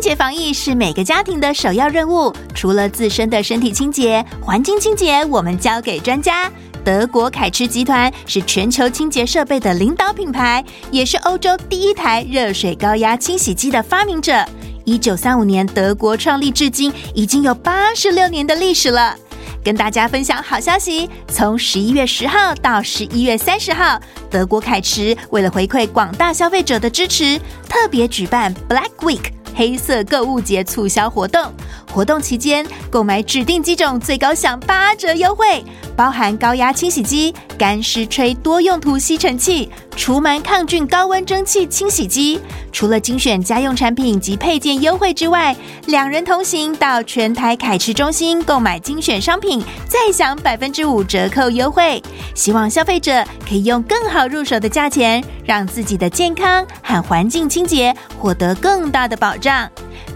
[0.00, 2.34] 清洁防疫是每个家庭的首要任务。
[2.54, 6.50] 除了自身的身体清洁，环境清洁我们交给专家。
[6.82, 14.42] 德国凯驰集团是全球清洁设备的领导品牌，也是欧洲第一台热水高压清洗机的发明者。
[14.86, 19.14] 一九三五年德国创立至今，已经有八十六年的历史了。
[19.62, 29.39] 跟大家分享好消息，从十一月十号到十一月三十号，德国凯驰为了回馈广大消费者的支持，特别举办 Black Week。
[29.54, 31.52] 黑色购物节促销活动，
[31.92, 35.64] 活动期间购买指定机种最高享八折优惠，
[35.96, 42.40] 包含高压清洗机、干湿吹多用途吸尘器、除螨抗菌高温蒸汽清洗机。
[42.72, 45.54] 除了精选家用产品及配件优惠之外，
[45.86, 52.00] 两人同行到全台凯驰中心购买精选商品，再享百分之五折扣优惠。
[52.32, 59.68] 希望消费者可以用更好入手的价钱，让自己的健康和环境清洁获得更大的保账。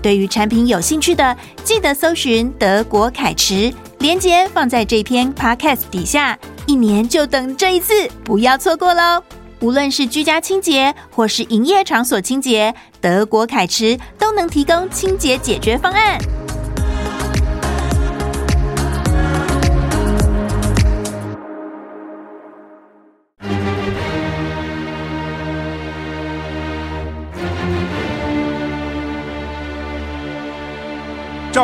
[0.03, 6.39] 对于产品有兴趣的，记得搜寻德国凯驰，链接放在这篇 podcast 底下。
[6.67, 9.22] 一年就等这一次，不要错过喽！
[9.61, 16.19] 无论是居家清洁或是营业场所清洁，德国凯驰都能提供清洁解决方案。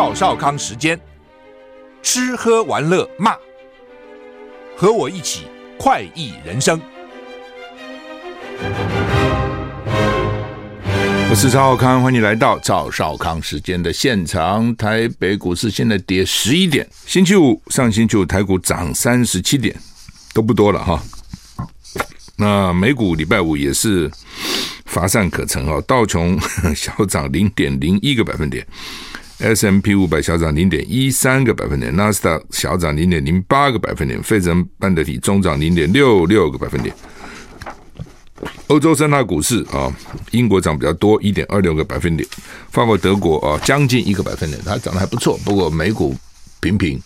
[0.00, 0.98] 赵少康时间，
[2.02, 3.36] 吃喝玩乐骂，
[4.74, 5.42] 和我一起
[5.78, 6.80] 快意人生。
[11.28, 14.74] 我是赵少康，欢迎来到赵少康时间的现场。
[14.74, 19.78] 台北股市现在跌十一点，星期五上星期五台股涨三十七点，
[20.32, 21.02] 都不多了哈。
[22.36, 24.10] 那美股礼拜五也是
[24.86, 26.40] 乏善可陈啊，道琼
[26.74, 28.66] 小涨零点零一个百分点
[29.40, 36.94] S M P 五百小涨零点一三个百分点，纳斯达小涨零点零八个百分点，费城半导体中涨零点六六个百分点。
[38.68, 39.92] 欧洲三大股市啊，
[40.30, 42.26] 英国涨比较多，一点二六个百分点；
[42.70, 45.38] 法国、德国啊，将近一个百分点，它涨得还不错。
[45.44, 46.14] 不过美股
[46.60, 47.00] 平平，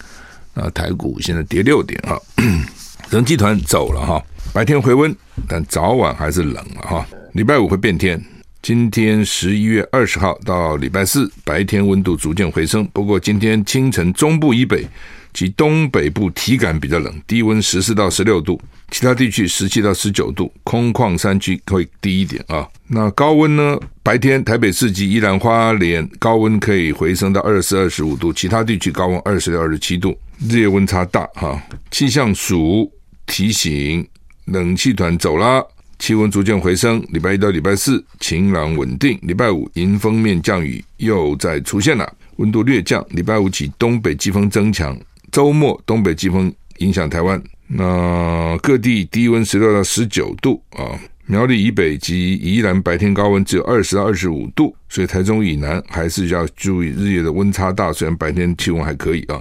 [0.54, 2.18] 啊，台股现在跌六点啊。
[3.10, 4.22] 人集团走了哈，
[4.52, 5.14] 白天回温，
[5.48, 7.06] 但早晚还是冷了哈。
[7.32, 8.20] 礼拜五会变天，
[8.64, 12.82] 今天十一月二十号到礼拜四，白天温度逐渐回升。
[12.94, 14.86] 不过今天清晨中部以北。
[15.34, 18.58] 及东北部体感比较冷，低温十四到十六度，
[18.92, 22.68] 其他地区十七到十九度，空旷山区会低一点啊。
[22.86, 23.76] 那高温呢？
[24.04, 30.16] 白天台北市及宜兰花莲高温可以回升到二十四、二十五度，其他地区高温二十六、二十七度，
[30.48, 31.60] 日夜温差大哈。
[31.90, 32.88] 气象署
[33.26, 34.06] 提醒，
[34.44, 35.66] 冷气团走了，
[35.98, 37.04] 气温逐渐回升。
[37.10, 43.04] 礼拜一到礼拜四晴朗稳定，礼拜五迎风面降雨又再出现了，温度略降。
[43.10, 44.98] 礼拜五起东北季风增强。
[45.32, 50.98] 周末东北季风影响台湾，那各地低温十六到十九度啊。
[51.26, 57.90] 苗栗以北及宜兰白天高温只有二十到二十五度，所以台中以南还是要注意日夜的温差大。
[57.90, 59.40] 虽然白天气温还可以啊，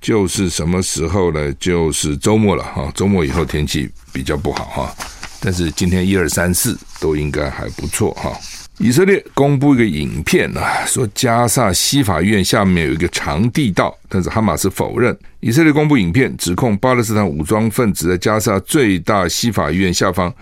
[0.00, 1.52] 就是什么时候呢？
[1.60, 2.90] 就是周末了哈。
[2.92, 4.94] 周末以后天气比较不好哈，
[5.42, 8.32] 但是今天一二三四都应该还不错哈。
[8.78, 15.16] 以色列公布一个影片啊，说加萨西法院下面有一个长地道，但是哈马斯否认。
[15.40, 20.32] 以色列公布影片，指控巴勒斯坦武装分子在加萨最大西法院下方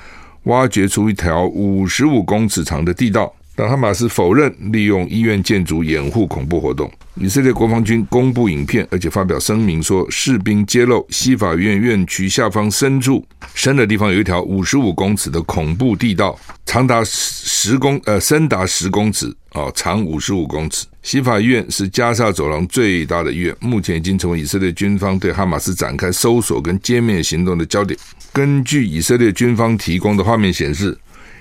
[0.45, 3.35] 挖掘出一条五十五公尺长的地道。
[3.61, 6.91] 但哈马斯否认利用医院建筑掩护恐怖活动。
[7.17, 13.23] 以色列国防军公布影片，而且发表声明说，士兵揭露西法院院区下方深处
[13.53, 16.35] 深的地方有一条五十五公尺的恐怖地道，
[16.65, 20.87] 长达十公呃深达十公尺啊，长五十五公尺。
[21.03, 28.01] 西法医院是加萨走廊最大的医院，目前已经成为以色列军方对哈马斯展开搜索跟歼灭行动的焦点。
[28.33, 30.97] 根据以色列军方提供的画面显示。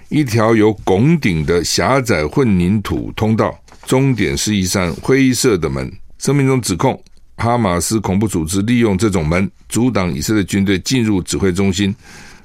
[0.10, 5.92] 一条有拱顶的狭窄混凝土通道，终点是一扇灰色的门。
[6.18, 7.00] 声明中指控
[7.38, 11.96] 哈马斯恐怖组织利用这种门阻挡以色列军队进入指挥中心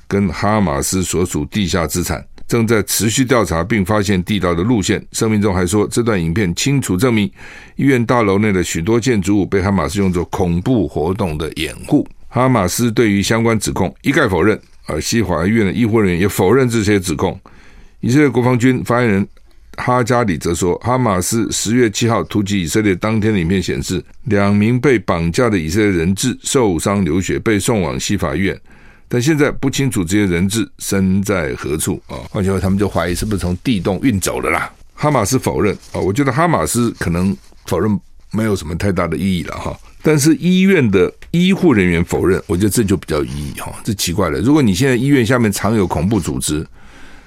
[0.07, 5.03] 跟哈马斯所属地下资产，正在持续调查并发现地道的路线。
[5.13, 7.25] 声明中还说，这段影片清楚证明
[7.77, 12.07] 医院大楼内的许多建筑物被哈马斯用作恐怖活动的掩护。
[12.29, 17.41] 哈马斯对于相关指控一概否认，而西华医院的医护人员也否认这些指控。
[18.05, 19.27] 以色列国防军发言人
[19.79, 28.61] 哈加里则说，哈马斯十月七号突击以色列当天的影片显示，两名被绑架的以色列人质受伤流血，被送往西法院，
[29.09, 32.21] 但现在不清楚这些人质身在何处啊。
[32.29, 34.71] 换句话说，他们就怀疑是不是从地洞运走的啦。
[34.93, 37.35] 哈马斯否认啊，我觉得哈马斯可能
[37.65, 37.99] 否认
[38.33, 39.75] 没有什么太大的意义了哈。
[40.03, 43.73] 但是医院的医护人员否认，我觉得这就比较有意义哈。
[43.83, 46.65] 这奇怪了，如果你现在医院下面藏有恐怖组织，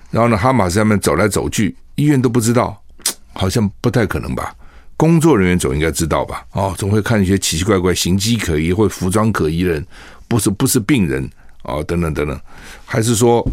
[0.10, 2.82] 然后呢，哈马斯下面走来走去，医院都不知道，
[3.34, 4.56] 好像不太可能吧？
[4.96, 6.46] 工作人员总应该知道吧？
[6.54, 9.86] 哦，总会看一些奇奇怪怪、形迹可疑或服装可疑的人，
[10.28, 11.30] 不是不是病人
[11.64, 12.40] 哦，等等等等，
[12.86, 13.48] 还是说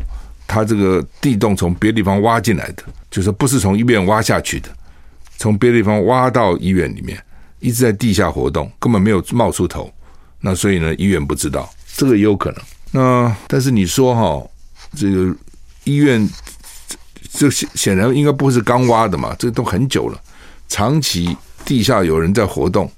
[0.46, 4.68] 他这个地洞从别的地方挖进来的，就是不是从医院挖下去的，
[5.36, 7.22] 从别的地方挖到医院里面。
[7.60, 9.90] 一直在地下活动，根本没有冒出头，
[10.38, 11.66] 那所以呢，医院不知道，
[11.96, 12.60] 这个也有可能。
[12.90, 14.46] 那但是你说哈，
[14.94, 15.34] 这个
[15.84, 16.28] 医院
[17.36, 20.20] 这显显然应该不是刚挖的嘛，这都很久了，
[20.68, 22.90] 长期地下有人在活动，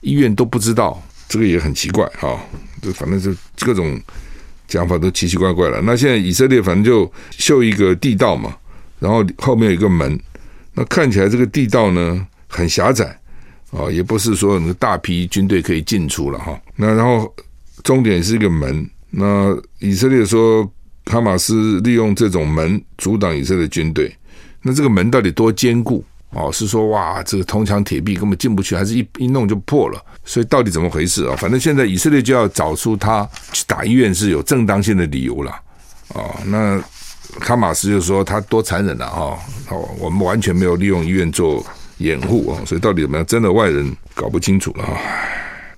[0.00, 2.38] 医院都不知道，这个也很奇怪哈。
[2.80, 4.00] 这反正是各种
[4.68, 5.80] 讲法都奇奇怪怪了。
[5.82, 8.56] 那现在以色列反正就修一个地道嘛，
[9.00, 10.18] 然后后面有一个门，
[10.72, 13.18] 那看起来这个地道呢很狭窄。
[13.70, 16.56] 哦，也不是说那个大批军队可以进出了哈。
[16.76, 17.34] 那然后
[17.82, 18.88] 终点是一个门。
[19.10, 20.70] 那以色列说
[21.06, 24.14] 哈马斯利用这种门阻挡以色列军队。
[24.62, 26.04] 那这个门到底多坚固？
[26.30, 30.04] 哦，是说哇，这个铜墙铁壁根本进不去，还是一一弄就破了？
[30.24, 31.36] 所以到底怎么回事啊？
[31.36, 35.52] 反正现在以色列就要找出他去打医院是有正当性的理由了。
[36.08, 36.82] 哦，那
[37.40, 39.38] 哈马斯就说他多残忍了啊！
[39.70, 41.64] 哦，我们完全没有利用医院做。
[41.98, 43.24] 掩护啊，所以到底怎么样？
[43.24, 44.98] 真的外人搞不清楚了啊！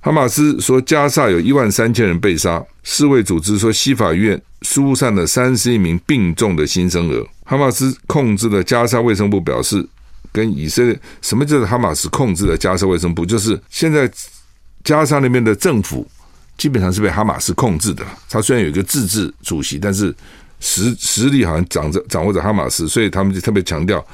[0.06, 2.64] 哈马斯说，加萨有一万三千人被杀。
[2.84, 7.26] 世卫组织说，西法医院疏散了三十一名病重的新生儿。
[7.44, 9.84] 哈马斯控制的加沙卫生部表示，
[10.30, 13.26] 跟以色列什么叫做哈马斯控制的加沙卫生部？
[13.26, 14.08] 就是现在
[14.84, 16.06] 加沙那边的政府
[16.56, 18.04] 基本上是被哈马斯控制的。
[18.30, 20.14] 他虽然有一个自治主席，但是
[20.60, 24.06] 实实力好像掌着掌握着哈马斯，所以他们就特别强调。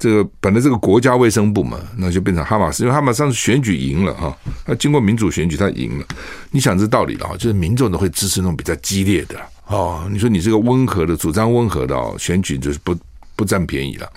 [0.00, 4.34] 这个本来这个国家卫生部嘛，那就变成哈马斯，因为哈马斯上次选举赢了哈，
[4.66, 6.06] 那经过民主选举他赢了。
[6.50, 10.08] 你想这道理了哈，就是民众都会支持那种比较激烈的哦。
[10.10, 12.96] 你说你这个温和的主张温和的哦，选举就是不
[13.36, 14.10] 不占便宜了。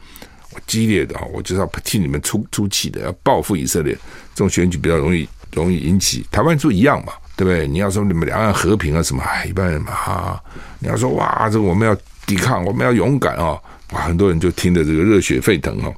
[0.53, 3.93] 我激烈的哈，我就是要替你们出出气的，要报复以色列。
[4.33, 7.67] 这种选举比较容易容易引起台湾就一样嘛，对不对？
[7.67, 10.41] 你要说你们两岸和平啊什么，哎，一般人嘛哈，
[10.79, 11.93] 你要说哇，这个我们要
[12.25, 13.57] 抵抗，我们要勇敢啊。
[13.91, 15.93] 哇，很多人就听得这个热血沸腾哈！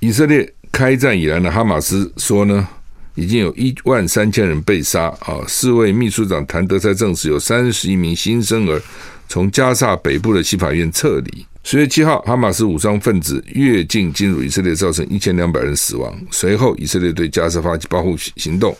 [0.00, 2.66] 以色列开战以来呢，哈马斯说呢，
[3.14, 5.38] 已经有一万三千人被杀啊。
[5.46, 8.82] 四位秘书长谭德塞证实，有三十一名新生儿
[9.28, 11.46] 从加萨北部的西法院撤离。
[11.62, 16.18] 十月七号，哈马斯武装分子越境进入以色列，造成一千两百人死亡。
[16.30, 18.76] 随后，以色列对加沙发起报复行动，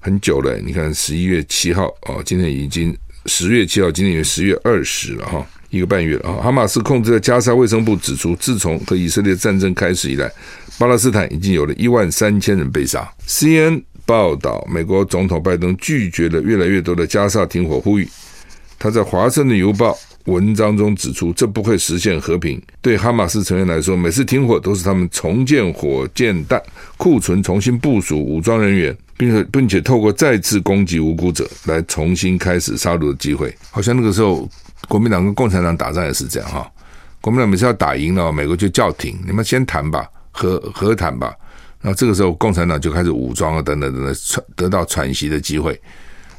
[0.00, 0.56] 很久了。
[0.58, 2.96] 你看，十一月七号啊，今天已经
[3.26, 5.46] 十月七号，今天也十月二十了哈。
[5.70, 6.42] 一个半月了啊！
[6.42, 10.30] 哈马斯控制的加沙卫生部指出，自从和以色列战争开始以来，
[10.78, 13.08] 巴勒斯坦已经有了一万三千人被杀。
[13.26, 18.08] CNN 报道，美国总统拜登拒绝了越来越多的加沙停火呼吁。
[18.78, 19.92] 他在《华盛顿邮报》
[20.32, 22.62] 文章中指出，这不会实现和平。
[22.80, 26.62] 对哈马斯成员来说，每次停火都是他们重建火箭弹
[26.96, 33.52] 库存、重新部署武装人员，并且并且透过再次攻击无辜者来重新开始杀戮的机会。
[33.70, 34.48] 好像那个时候。
[34.88, 36.70] 国民党跟共产党打仗也是这样哈，
[37.20, 41.34] 国民党每次要打赢了，美国就叫停，你们先谈吧，和和谈吧。
[41.80, 45.80] 然后这个时候，共产党就开始武装啊，等等等等，喘得到喘息的机会，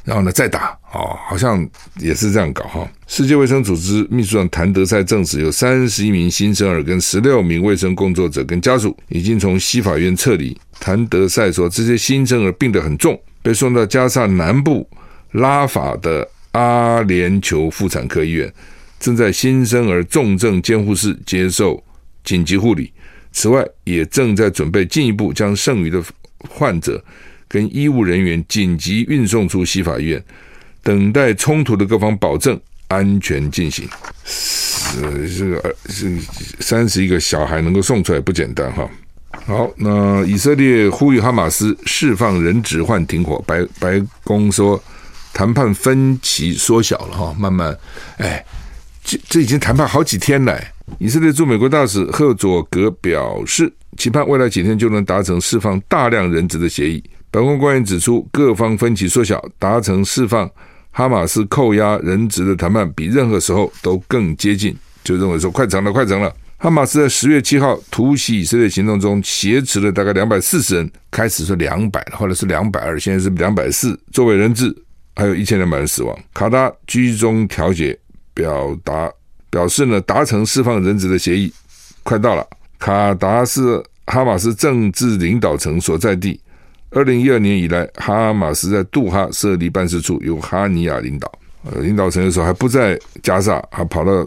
[0.04, 1.66] 然后呢再打哦，好像
[1.98, 2.86] 也是这样搞哈。
[3.06, 10.58] 世界卫生组织秘书长谭德塞证实，有三十一名新生儿跟十六名卫生工作者跟家属已经从西法院撤离。
[10.80, 14.88] 谭德塞说，这些新生儿病得很重，被送到加萨南部
[15.32, 16.28] 拉法的。
[16.58, 18.52] 阿联酋妇产科医院
[18.98, 21.80] 正在新生儿重症监护室接受
[22.24, 22.92] 紧急护理，
[23.30, 26.02] 此外，也正在准备进一步将剩余的
[26.48, 27.00] 患者
[27.46, 30.24] 跟医务人员紧急运送出西法医院，
[30.82, 33.88] 等待冲突的各方保证安全进行。
[34.24, 36.18] 是这个是
[36.58, 38.90] 三十一个小孩能够送出来不简单哈。
[39.46, 44.82] 好，那以色列呼吁哈马斯释放人质换停火，白白宫说。
[45.38, 47.72] 谈判分歧缩小了哈，慢慢，
[48.16, 48.44] 哎，
[49.04, 50.60] 这这已经谈判好几天了。
[50.98, 57.00] 以色列驻美国大使赫佐格表示，期盼未来几天就能达成释放大量人质的协议。
[57.30, 60.50] 白宫官员指出，各方分歧缩小，达成释放
[60.90, 66.34] 哈马斯扣押人质的谈判比任何时候都更接近，就认为说快成了，快成了。
[66.56, 74.76] 哈马斯在十月七号突袭以色列行动中挟持了大概两百四十人，开始是两百，后来是两百二，现在是两百四，作为人质。
[75.18, 76.16] 还有一千两百人死亡。
[76.32, 77.98] 卡达居中调解，
[78.32, 79.12] 表达
[79.50, 81.52] 表示呢，达成释放人质的协议
[82.04, 82.46] 快到了。
[82.78, 86.40] 卡达是哈马斯政治领导层所在地。
[86.90, 91.30] 二零一二年以来，哈马斯在杜哈设立办事处，由哈尼亚领导。
[91.64, 94.24] 呃，领导层的时候还不在加萨，还跑到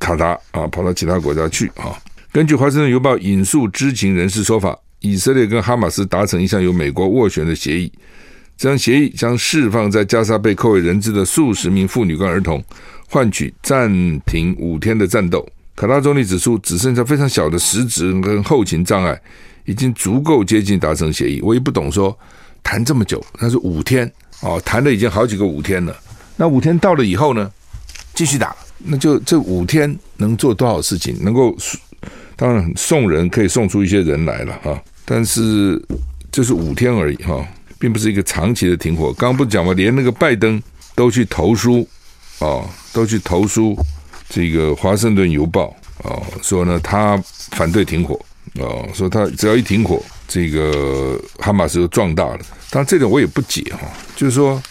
[0.00, 1.96] 卡达啊，跑到其他国家去啊。
[2.32, 7.90] 根据《华盛顿邮报》引述知情人士说法，以色列跟哈马斯达成一项由美国斡旋的协议，
[8.56, 12.62] 这项协议将释放在加沙被扣为人质的数十名妇女跟儿童，
[13.08, 15.46] 换取暂停五天的战斗。
[15.76, 19.20] 卡达总理指出，只剩下非常小的实质跟后勤障碍。
[19.66, 22.14] 已经足够接近达成协议，我也不懂说
[22.62, 25.96] 谈这么久，那是五天哦，谈了已经好几个五天了。
[26.36, 27.50] 那五天到了以后呢，
[28.12, 31.16] 继续打，那就这五天能做多少事情？
[31.22, 31.56] 能够
[32.36, 35.82] 当然送人可以送出一些人来了哈，但是
[36.30, 37.42] 这是五天而已哈，
[37.84, 39.12] 并不是一个长期的停火。
[39.12, 39.74] 刚刚不讲吗？
[39.74, 40.62] 连那个拜登
[40.94, 41.86] 都去投书
[42.38, 43.76] 哦，都去投书
[44.26, 45.64] 这个华盛顿邮报
[45.98, 48.18] 哦，说呢他反对停火。
[48.54, 52.38] 哦，说他只要一停火，这个哈马斯就壮大了。
[52.70, 53.80] 当然，这点我也不解哈，
[54.16, 54.62] 就是说，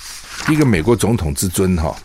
[0.50, 1.96] 一个美国总统之尊哈，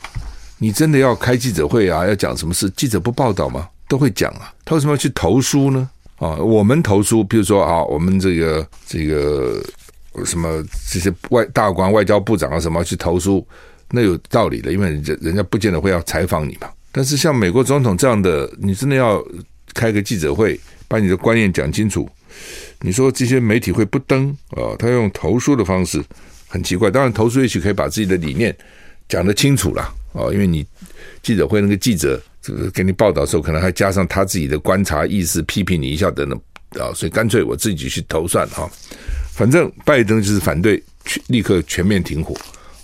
[0.58, 3.66] 你真的要开记者会啊，要讲什么事，记者不报道吗？
[3.88, 4.52] 都会讲啊。
[4.62, 5.88] 他为什么要去投书呢？
[6.16, 9.62] 啊，我们投书，比如说啊，我们这个这个
[10.24, 13.46] 什么这些外大官、外交部长啊什么去投书，
[13.90, 16.68] 那有道理的，因为人家人家不见得会要采访你嘛。
[16.90, 19.24] 但是像美国总统这样的，你真的要
[19.74, 20.58] 开个记者会？
[20.90, 22.08] 把你的观念讲清楚。
[22.80, 24.72] 你说这些媒体会不登啊？
[24.78, 26.02] 他用投书的方式
[26.48, 26.90] 很奇怪。
[26.90, 28.56] 当然，投书也许可以把自己的理念
[29.06, 29.82] 讲得清楚了
[30.14, 30.32] 啊。
[30.32, 30.66] 因为你
[31.22, 36.40] 记者会那个记者这个给你报道的时候，可能还加上他自己的观察意识，批评你一下等等
[36.72, 36.92] 啊。
[36.94, 38.68] 所以干脆我自己去投算哈。
[39.32, 40.82] 反正拜登就是反对
[41.28, 42.34] 立刻全面停火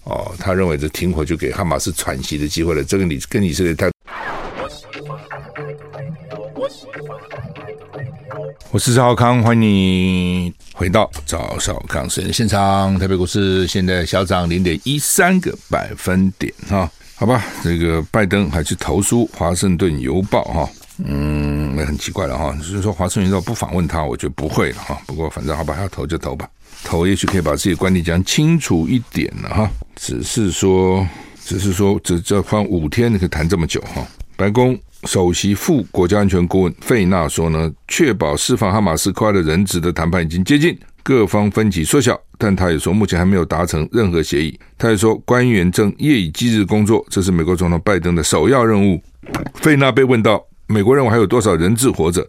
[0.04, 0.34] 哦。
[0.38, 2.84] 他认为这停火就给哈马斯喘息的机会了。
[2.84, 3.90] 这个你跟以色列太。
[8.70, 12.98] 我是赵康，欢迎你回到赵少康时现场。
[12.98, 20.68] 台北股市现在小涨零点一三个百分点哈，好吧，这个拜登还去投书《华盛顿邮报》哈，
[21.04, 24.98] 嗯，那很奇怪了哈，就是说《华盛顿邮报》不访问他，我觉得不会了哈。
[25.06, 26.48] 不过反正好吧，要投就投吧，
[26.84, 29.70] 投也许可以把自己的观点讲清楚一点了哈。
[29.96, 31.06] 只是说，
[31.44, 34.78] 只是说，只这放五天你可以谈这么久哈，白宫。
[35.06, 44.58] 首席副国家安全顾问费纳说呢，确保释放哈马斯扣押的人质的谈判已经接近，各方分歧缩小，但他也说目前还没有达成任何协议。
[44.78, 48.98] 他也说官员正夜以继日工作，这是美国总统拜登的首要任务。
[49.56, 52.26] 费纳被问到美国认为还有多少人质活着，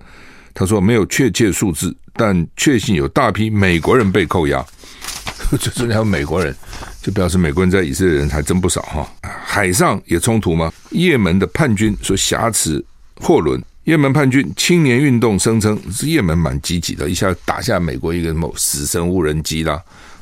[0.54, 4.66] 他说没有确切数字，但确信有大批美国人被扣押。
[5.60, 6.56] 就是还有美国人。
[7.02, 9.08] 就表示美国人在以色列人还真不少哈。
[9.22, 10.74] 海上也冲突吗？
[10.90, 12.84] 也门的叛军说挟持
[13.18, 13.62] 货轮。
[13.84, 19.80] 也门叛军青年运动声称是也门蛮积极的，一下打下美国一个某死神无人机啦，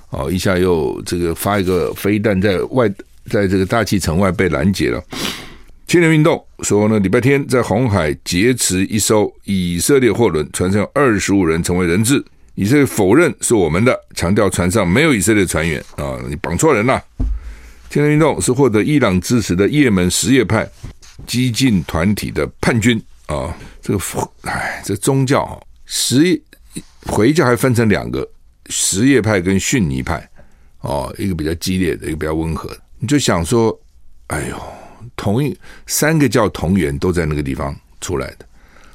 [0.10, 2.90] 哦，一下又这个发一个飞弹在外，
[3.30, 5.02] 在这个大气层外被拦截了。
[5.94, 12.26] 青年运动说呢，礼拜天在红海劫持一艘以色列货轮，船上有二十五人成为人质。
[12.56, 16.18] 以色列否认是我们的，强调船上没有以色列船员啊！
[16.28, 17.00] 你绑错人了。
[17.92, 20.68] 青年运动是获得伊朗支持的也门什叶派
[21.28, 23.56] 激进团体的叛军啊！
[23.80, 24.04] 这个，
[24.50, 26.42] 哎，这宗教啊，什
[27.06, 28.28] 回教还分成两个：
[28.66, 30.28] 什叶派跟逊尼派
[30.82, 32.80] 哦，一个比较激烈的，一个比较温和的。
[32.98, 33.80] 你就想说，
[34.26, 34.58] 哎呦，
[35.24, 38.46] 同一三个教同源都在那个地方出来的，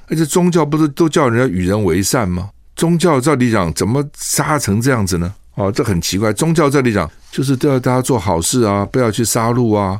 [0.08, 2.50] 而且宗教不是都叫人家与人为善吗？
[2.76, 5.34] 宗教照理讲，怎么杀成这样子呢？
[5.54, 6.30] 哦，这很奇怪。
[6.34, 9.98] 宗教照理讲，就是都要大家做好事啊，不要去杀戮啊，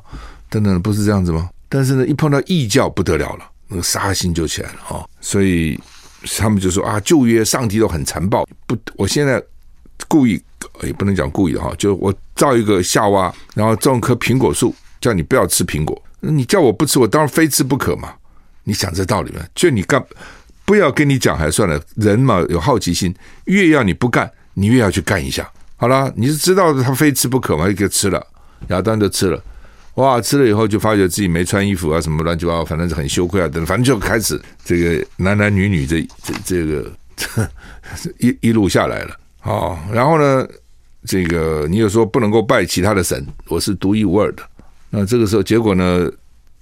[0.51, 1.49] 等等，不是这样子吗？
[1.71, 5.09] 但是呢，一碰到异教不得了了，那个杀心就起来了啊、哦！
[5.23, 5.81] 所以
[6.37, 8.47] 他们就说啊，旧约上帝都很残暴。
[8.67, 9.43] 不，我现在
[10.07, 10.39] 故意
[10.83, 16.01] 也不能讲故意的哈，就我造一个夏娃，然后种棵苹果树，叫你不要吃苹果。
[16.21, 18.15] 你叫我不吃，我当然非吃不可嘛。
[18.65, 19.43] 你想这道理吗？
[19.55, 20.05] 就你干。
[20.65, 23.15] 不要跟你讲还算了，人嘛有好奇心，
[23.47, 25.51] 越要你不干，你越要去干一下。
[25.77, 28.23] 好了，你是知道他非吃不可嘛，就给吃了，
[28.69, 29.43] 亚当然就吃了，
[29.95, 36.93] 哇，吃了以后就发觉自己没穿衣服啊，什么乱七八糟，反正是很羞愧啊，等，反正就开始这个男男女女这这这个
[38.21, 39.17] 一一路下来了。
[39.45, 40.47] 哦，然后呢，
[41.07, 44.43] 这个你又说不能够拜其他的神，我是独一无二的。
[44.91, 46.11] 那这个时候结果呢，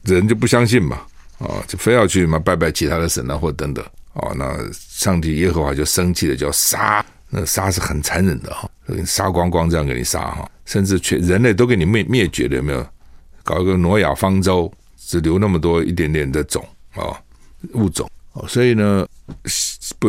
[0.04, 1.00] 人就不相信嘛。
[1.38, 3.84] 啊，就非要去嘛拜拜其他的神啊，或等等。
[4.14, 7.04] 哦，那上帝耶和华就生气了，就要杀。
[7.28, 8.70] 那杀是很残忍的哈，
[9.04, 12.86] 杀光光这样给你杀哈，甚至全人类都给你灭灭绝了，有没有？
[13.42, 17.20] 搞一个挪亚方舟，只留那么多一点点的种啊
[17.74, 19.06] 物种哦，所以呢，
[19.98, 20.08] 不，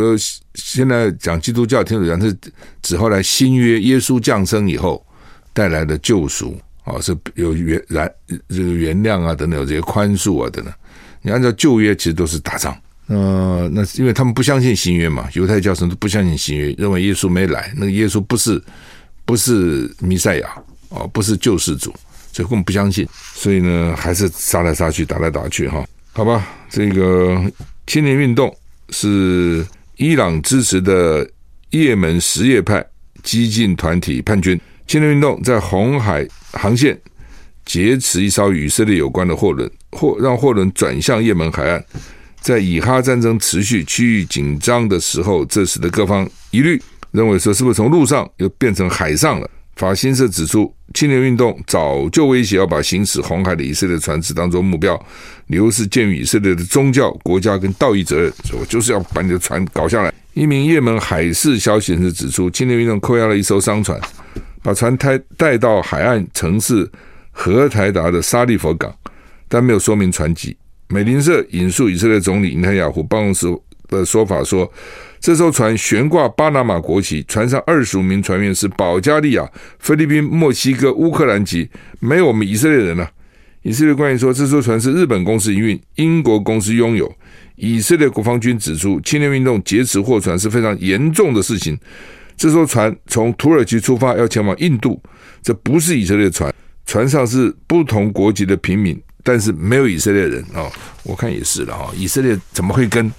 [0.53, 2.37] 现在讲基督教天主教是
[2.81, 5.05] 指后来新约耶稣降生以后
[5.53, 6.57] 带来的救赎
[6.87, 8.09] 哦，是有原然
[8.49, 10.73] 这个原谅啊等等，有这些宽恕啊等等。
[11.21, 12.75] 你按照旧约其实都是打仗，
[13.07, 18.61] 呃，那是因为他们不相信新约嘛，犹太教神都不相信新约，认为耶稣没来，那个耶稣不是
[19.25, 20.49] 不是弥赛亚
[20.89, 21.93] 哦，不是救世主，
[22.31, 27.39] 所以根本不相信，所以呢，还是杀来杀去，打来打去哈，好吧，这个。
[27.87, 28.53] 青年运动
[28.89, 29.65] 是
[29.95, 31.25] 伊朗支持的
[31.69, 32.85] 也门什叶派
[33.23, 34.59] 激进团体叛军。
[34.87, 36.97] 青年运动在红海航线
[37.65, 41.83] 劫持一艘与以色列有关的货轮，货让货轮转向也门海岸。
[42.39, 49.49] 在以哈战争持续、区域紧张的时候，这使得各方疑虑，认为说是不是从陆上又变成海上了？
[49.75, 54.97] 法新社指出，青年运动早就威胁要把行驶红海的以色列船只当作目标，
[55.47, 60.13] 理由是鉴于以色列的宗教、国家跟道义责任，所以我就是要把你的船搞下来。
[60.33, 63.99] 一名也门海事消息人士指出，青年运动扣押了一艘商船，
[64.67, 66.85] 把船带带到海岸城市
[67.31, 68.93] 荷台达的沙利佛港，
[69.47, 70.57] 但没有说明船籍。
[70.89, 73.47] 美联社引述以色列总理内塔尼亚胡办公室
[73.87, 74.69] 的说法说。
[75.21, 81.69] 这艘船悬挂巴拿马国旗，船上二十五名船员是保加利亚、菲律宾、墨西哥、乌克兰籍，
[82.01, 83.09] 没有我们以色列人啊。
[83.61, 87.09] 以色列官员说，这艘船是日本公司营运，英国公司拥有。
[87.55, 91.79] 以色列国防军指出，青年运动劫持货船是非常严重的事情。
[92.37, 95.01] 这艘船从土耳其出发，要前往印度，
[95.41, 96.53] 这不是以色列船，
[96.85, 100.71] 船上是不同国籍的平民，但是没有以色列人啊。
[101.03, 103.11] 我看也是了哈，以色列怎么会跟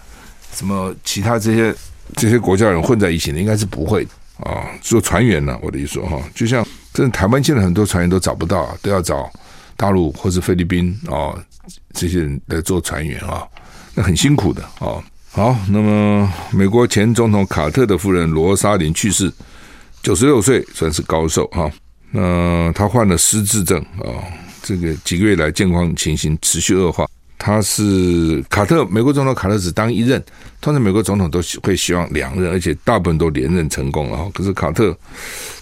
[0.55, 1.75] 什么其他这些？
[2.17, 4.03] 这些国家人混在一起呢，应该是不会
[4.39, 4.65] 啊。
[4.81, 9.31] 做船员呢，我的意思说哈，就像这台湾现在很多船员都找不到，都要找
[9.77, 11.37] 大陆或是菲律宾啊
[11.93, 13.47] 这些人来做船员啊，
[13.95, 15.05] 那很辛苦的啊。
[15.39, 19.33] 好，那么美国前总统卡特的夫人罗莎琳去世，
[20.03, 21.71] 九十六岁，算是高寿哈。
[22.11, 24.19] 那他患了失智症啊，
[24.65, 27.07] 这个几个月来健康情形持续恶化。
[27.39, 30.21] 他是卡特，美国总统卡特只当一任，
[30.61, 34.29] 通常美国总统都会希望两任，而且大部分都连任成功了。
[34.35, 34.93] 可是卡特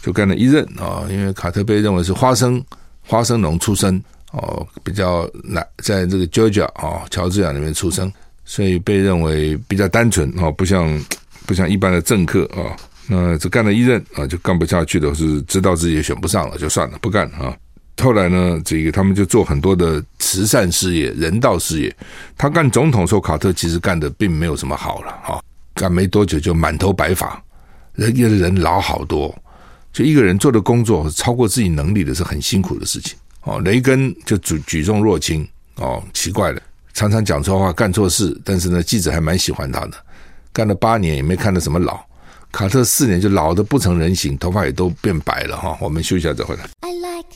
[0.01, 2.65] 就干了一任啊，因为卡特被认为是花生
[3.07, 8.11] 花生农出身哦，比较难在这个 Georgia 啊乔治亚那边出生，
[8.47, 11.05] 所以被认为比较单纯啊，不像
[11.45, 12.75] 不像一般的政客啊。
[13.09, 17.57] 那只干了一任啊，就干不下去的是知道自己也选不上了，就算了，不干了啊。
[18.03, 21.95] 后来呢，这个他们就做很多的慈善事业、人道事业。
[22.37, 25.41] 他干总统的时候，卡特其实干的并没有什么好了哈，
[25.75, 27.43] 干没多久就满头白发，
[27.95, 29.35] 人家的人老好多。
[29.93, 33.59] 就一个人做的工作超过自己能力的是很辛苦的事情哦。
[33.61, 36.61] 雷根就举举重若轻哦，奇怪了，
[36.97, 39.93] 常常讲错话、干错事，但是呢，记者还蛮喜欢他的。
[40.51, 42.01] 干了八年也没看到什么老，
[42.51, 45.77] 卡特四年就老的不成人形，头发也都变白了哈。
[45.79, 46.63] 我们休息一下再回来。
[46.81, 47.27] I like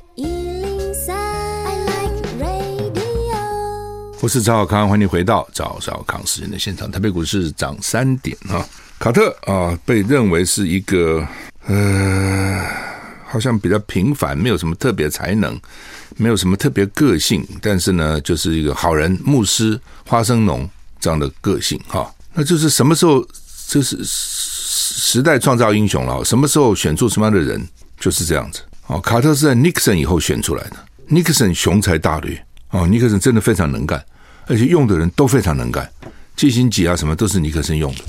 [4.22, 6.90] 我是赵小康，欢迎回到赵少康时间的现场。
[6.90, 8.66] 台北股市涨三点啊，
[8.98, 11.22] 卡特啊被认为是一个
[11.66, 12.66] 呃，
[13.30, 15.56] 好像比较平凡，没有什么特别才能，
[16.16, 22.12] 没有什么特别个性，但是呢，就是一个好人、牧师、花生农这样的个性哈。
[22.34, 23.24] 那就是什么时候
[23.68, 26.24] 就是时代创造英雄了？
[26.24, 27.64] 什么时候选出什么样的人，
[28.00, 28.60] 就是这样子。
[28.88, 32.44] 哦，卡特是在尼克森以后选出来的，尼克森雄才大略。
[32.70, 34.04] 哦，尼克森真的非常能干，
[34.46, 35.88] 而且用的人都非常能干，
[36.34, 38.00] 基辛吉啊什么都是尼克森用的。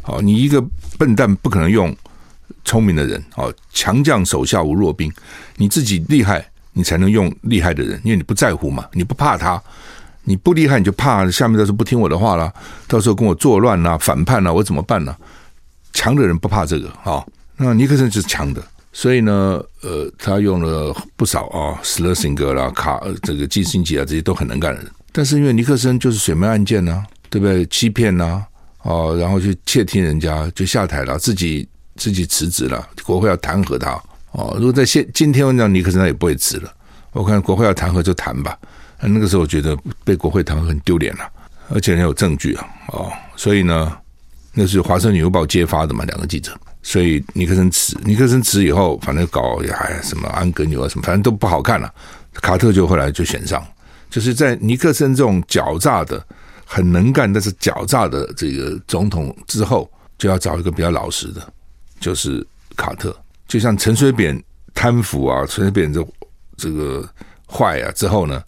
[0.00, 0.62] 好，你一个
[0.98, 1.94] 笨蛋不可能用
[2.64, 3.22] 聪明的人。
[3.36, 5.12] 哦，强将手下无弱兵，
[5.56, 9.62] 你自己厉害，你才能用厉害的人，因为你不在乎嘛，你不怕他，
[10.24, 12.52] 你不厉害你就怕下面都是不听我的话了，
[12.86, 15.16] 到时候跟我作乱啊、反叛啊，我怎么办呢？
[15.92, 17.24] 强的人不怕这个啊，
[17.56, 18.62] 那尼克森就是强的。
[18.92, 24.90] 所以呢，呃，他用了不少啊，斯勒辛格啦、卡这个基辛吉啊，这些都很能干的人。
[25.12, 27.64] 但是因为尼克森就是水门案件呢、对不对？
[27.66, 28.46] 欺骗呐、啊，
[28.82, 33.92] 哦，然后就窃听人家，就下台了，自己自己辞职了，国会要弹劾他。
[34.32, 36.72] 哦，如果在现今天问尼克森，他也不会辞了。
[37.12, 38.56] 我看国会要弹劾就弹吧。
[39.00, 41.28] 那个时候我觉得被国会弹劾很丢脸了，
[41.70, 42.68] 而且很有证据啊。
[42.88, 43.96] 哦，所以呢，
[44.52, 46.56] 那是华盛顿邮报揭发的嘛，两个记者。
[46.82, 51.92] 所以尼克森辞，尼克森辞以后，反正搞呀什么安格纽啊什么，反正都不好看了。
[52.34, 53.62] 卡特就后来就选上，
[54.08, 56.24] 就是在尼克森这种狡诈的、
[56.64, 61.52] 很能干但是狡诈的这个总统之后，就要找一个比较老实的，
[62.00, 62.44] 就是
[62.76, 63.14] 卡特。
[63.46, 64.42] 就像陈水扁
[64.74, 66.04] 贪腐啊，陈水扁这
[66.56, 67.08] 这个
[67.46, 68.42] 坏啊之后呢，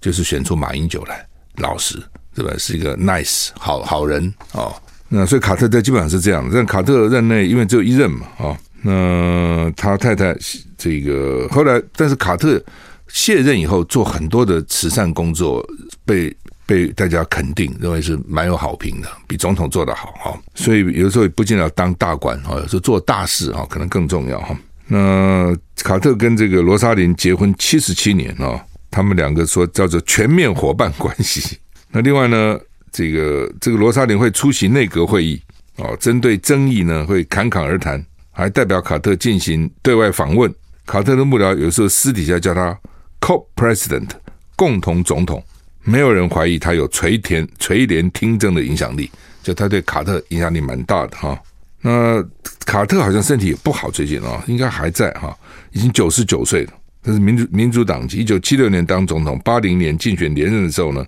[0.00, 2.00] 就是选出马英九来老实，
[2.34, 2.52] 对吧？
[2.58, 4.74] 是一个 nice 好好人哦。
[5.08, 6.48] 那所以卡特在基本上是这样。
[6.52, 10.36] 但卡特任内因为只有一任嘛，啊、哦，那他太太
[10.76, 12.62] 这个后来，但是卡特
[13.08, 15.66] 卸任以后做很多的慈善工作，
[16.04, 16.36] 被
[16.68, 24.54] 被大家肯定，认为是蛮有好评的，比总统做得好哈、所以有时候不仅要当大官哈，有时候做大事哈可能更重要哈。
[24.86, 31.56] 那卡特跟这个罗莎琳结婚七十七年啊，他们两个说叫做全面伙伴关系。
[31.90, 32.58] 那另外呢，
[32.92, 35.40] 这个这个罗莎琳会出席内阁会议
[35.76, 40.54] 哦，针对争议呢会侃侃而谈，还代表卡特进行对外访问。
[40.84, 42.78] 卡特的幕僚有时候私底下叫他
[43.20, 44.08] Co-President
[44.54, 45.42] 共同总统，
[45.88, 49.10] 没有人怀疑他有垂田垂帘听政的影响力，
[49.42, 51.40] 就他对卡特影响力蛮大的哈。
[51.80, 52.22] 那
[52.66, 55.34] 卡特好像身体也不好，最近啊，应该还在哈，
[55.72, 56.72] 已经九十九岁了。
[57.02, 61.02] 他是民主民主党籍，一九七六年当总统，八零年竞选连任的时候呢，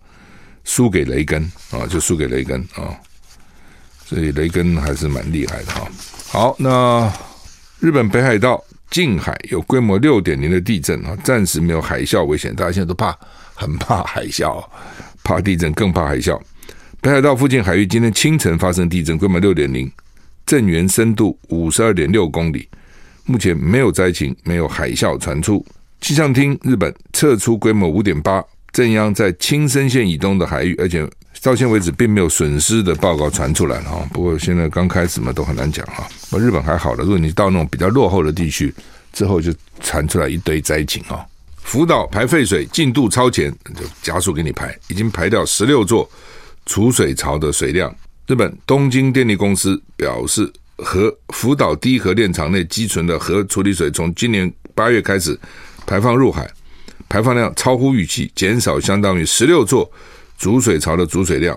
[0.64, 2.96] 输给雷根啊，就输给雷根啊，
[4.06, 5.86] 所以雷根还是蛮厉害的哈。
[6.28, 7.12] 好，那
[7.80, 13.10] 日本北海道近海有规模六点零的地震啊，暂时没有海啸危险，大家现在都怕，
[13.60, 14.64] 很怕海啸，
[15.22, 16.40] 怕地震更怕海啸。
[17.02, 19.90] 北海道附近海域今天清晨发生地震，规模六点零。
[20.46, 22.66] 震源深度五十二点六公里，
[23.26, 25.64] 目前没有灾情，没有海啸传出。
[26.00, 28.42] 气象厅日本测出规模五点八，
[28.72, 31.06] 震央在青森县以东的海域，而且
[31.42, 34.08] 到现在为止并没有损失的报告传出来了哈。
[34.10, 36.08] 不过现在刚开始嘛，都很难讲哈。
[36.38, 38.74] 日本还好了，如果你到那种比较落后的地区，
[39.12, 41.26] 之后就传出来一堆灾情哈。
[41.70, 46.10] 福岛排废水进度超前，就加速给你排，已经排掉十六座
[46.66, 47.94] 储水槽的水量。
[48.26, 55.38] 日本东京电力公司表示，核福岛第一核电厂内积存的核处理水从今年八月开始
[55.86, 56.50] 排放入海，
[57.08, 59.88] 排放量超乎预期，减少相当于十六座
[60.38, 61.56] 储水槽的储水量。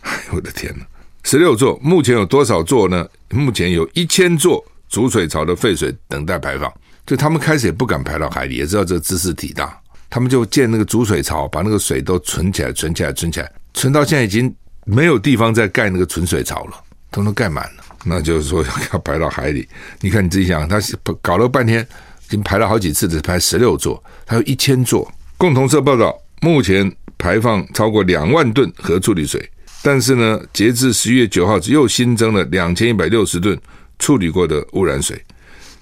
[0.00, 0.86] 哎呦我的天哪！
[1.24, 3.06] 十六座，目前有多少座呢？
[3.28, 6.72] 目前有一千座储水槽的废水等待排放。
[7.06, 14.54] 就他们开始也不敢排到海里，也知道这个兹事体大，他们就建那个储水槽，把那个水都存起来，存起来，存起来，存到现在已经。
[14.84, 16.76] 没有地方再盖那个存水槽了，
[17.08, 17.84] 都能盖满了。
[18.04, 19.68] 那就是说要排到海里。
[20.00, 20.80] 你看你自己想，他
[21.20, 21.86] 搞了半天，
[22.26, 25.08] 已经排了好几次，只排十六座，还有一千座。
[25.38, 29.48] 共同社报道，目前排放超过两万吨核处理水，
[29.84, 33.56] 但是呢，截至十一月九号，只又新增了两千一百六十吨
[34.00, 35.24] 处理过的污染水。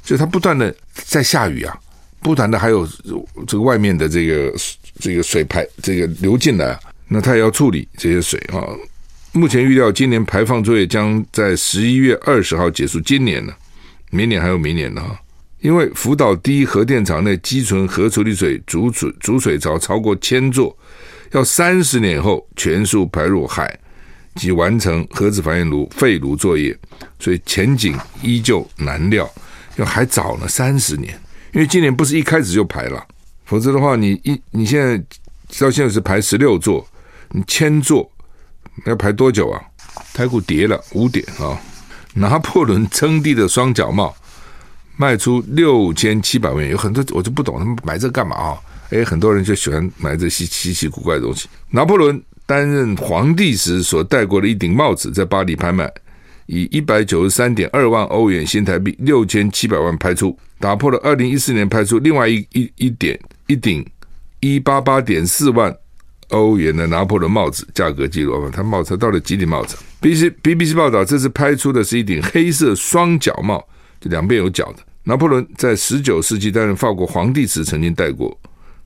[0.02, 1.76] 就它不断的在下雨啊，
[2.20, 2.86] 不断的还有
[3.46, 4.52] 这个外面的这个
[4.98, 8.60] 这个水排这个流进来，那它也要处理这些水啊。
[9.32, 13.00] 目前预料，今年排放作业将在十一月二十号结束。
[13.00, 13.52] 今年呢，
[14.10, 15.16] 明年还有明年呢哈。
[15.60, 20.76] 因为福岛第一核电厂内积存核处理水储水储水槽超过千座，
[21.32, 23.78] 要三十年后全数排入海
[24.36, 26.74] 及完成核子反应炉废炉作业，
[27.18, 29.30] 所以前景依旧难料，
[29.76, 31.18] 就还早呢，三十年。
[31.52, 33.04] 因为今年不是一开始就排了，
[33.44, 34.96] 否则的话，你一你现在
[35.58, 36.86] 到现在是排十六座，
[37.30, 38.10] 你千座。
[38.86, 39.60] 要排多久啊？
[40.14, 41.58] 台股跌了五点啊！
[42.14, 44.14] 拿破仑称帝的双脚帽
[44.96, 48.58] 卖出六千七百万元，有很多我就不懂他们买这干嘛啊？
[48.90, 51.48] 诶，很多人就喜欢买这稀稀奇古怪的东西。
[51.68, 55.92] 拿破仑担任皇帝时所戴过的一顶帽子，在巴黎拍卖，
[56.50, 63.86] 以一百九十三点二万欧元（新台币六千七百万）拍出，打破了二零一四年拍出另外一一一点一顶
[64.40, 65.74] 一八八点四万。
[66.30, 73.64] 欧元的拿破仑帽子价格记录，他帽子到底几顶帽子？BBC BBC 报道，这次拍出的是一顶黑色双角帽，
[74.00, 74.82] 就两边有角的。
[75.02, 78.36] 拿破仑在十九世纪担任法国皇帝时曾经戴过，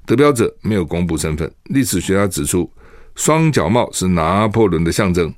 [0.07, 1.51] 得标者没有公布身份。
[1.65, 2.71] 历史学家指出，
[3.15, 5.31] 双角帽是拿破仑的象征，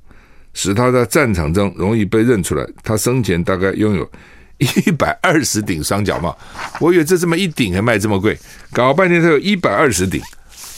[0.56, 2.66] 使他在战场中容易被认出来。
[2.82, 4.10] 他生前大概拥有
[4.56, 6.36] 一百二十顶双角帽，
[6.80, 8.36] 我以为这这么一顶还卖这么贵，
[8.72, 10.18] 搞半天他有一百二十顶。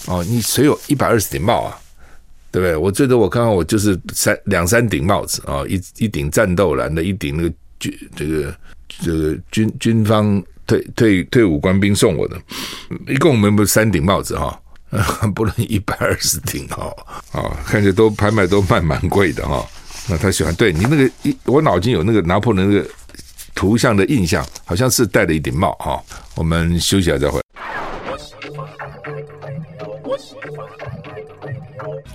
[0.07, 1.79] 哦，你谁有一百二十顶帽啊？
[2.51, 2.75] 对不对？
[2.75, 8.55] 我最多我看看，我就是三两三顶帽子啊，一一顶战斗蓝的，一顶那个军这个
[8.89, 12.37] 这个军军方退退退伍官兵送我的，
[13.07, 14.61] 一共我们不是三顶帽子哈，
[15.35, 16.95] 不能一百二十顶哈
[17.33, 19.65] 啊，看起来都拍卖都卖蛮贵的哈。
[20.09, 22.89] 那他喜欢对你那个一，我脑筋有那个拿破仑那个
[23.55, 26.03] 图像的印象，好像是戴了一顶帽哈。
[26.35, 27.41] 我们休息一下再回。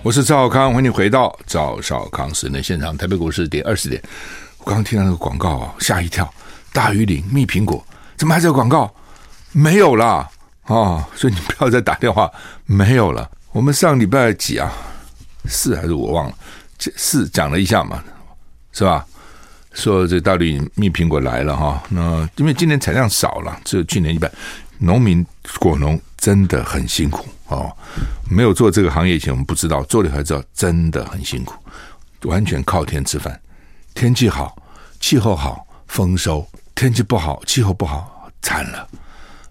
[0.02, 2.96] 我是赵少康，欢迎你回到赵少康室内现场。
[2.96, 4.02] 台北股市跌二十点，
[4.58, 6.28] 我刚听到那个广告，吓一跳。
[6.72, 8.92] 大于岭蜜苹果，怎么还在广告？
[9.52, 10.28] 没有了、
[10.66, 11.04] 哦！
[11.14, 12.30] 所以你不要再打电话，
[12.64, 13.30] 没有了。
[13.52, 14.72] 我们上礼拜几啊？
[15.46, 16.34] 四还是我忘了，
[16.96, 18.02] 四讲了一下嘛，
[18.72, 19.04] 是吧？
[19.74, 24.30] 说这大陆蜜苹果来了哈，那因为今年产量少了，只有去年一半，
[24.78, 25.26] 农民
[25.58, 27.70] 果农真的很辛苦哦。
[28.30, 31.54] 没有做这个行业以前，我们不知道，做了才知道，真的很辛苦，
[32.22, 33.38] 完全靠天吃饭。
[33.94, 34.56] 天气好，
[34.98, 38.88] 气候好，丰收；天气不好，气候不好，惨了。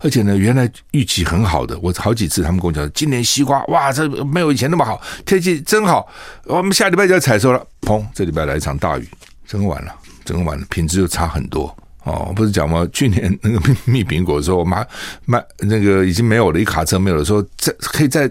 [0.03, 6.05] 而且呢，原来预期很好的，我好几次他们跟我讲，今年西瓜哇，这没有以前那么好，天气真好，
[6.43, 7.65] 我们下礼拜就要采收了。
[7.81, 9.07] 砰，这礼拜来一场大雨，
[9.47, 9.95] 真完了。
[10.25, 12.31] 整个完了，品质又差很多哦。
[12.35, 12.87] 不是讲吗？
[12.93, 14.87] 去年那个蜜蜜苹果说，买
[15.25, 18.29] 买那个已经没有了，一卡车没有了，说再可以再